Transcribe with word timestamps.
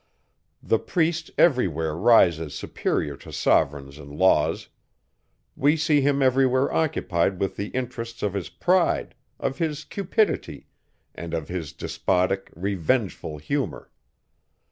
The 0.63 0.79
priest 0.79 1.29
every 1.37 1.67
where 1.67 1.93
rises 1.95 2.55
superior 2.55 3.15
to 3.17 3.31
sovereigns 3.31 3.99
and 3.99 4.09
laws; 4.11 4.67
we 5.55 5.77
see 5.77 6.01
him 6.01 6.23
every 6.23 6.47
where 6.47 6.73
occupied 6.73 7.39
with 7.39 7.55
the 7.55 7.67
interests 7.67 8.23
of 8.23 8.33
his 8.33 8.49
pride, 8.49 9.13
of 9.39 9.59
his 9.59 9.83
cupidity, 9.83 10.65
and 11.13 11.35
of 11.35 11.49
his 11.49 11.71
despotic, 11.71 12.49
revengeful 12.55 13.37
humour. 13.37 13.91